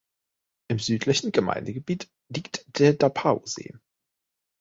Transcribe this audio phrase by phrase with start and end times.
[0.67, 3.75] Im südlichen Gemeindegebiet liegt der Dapao-See.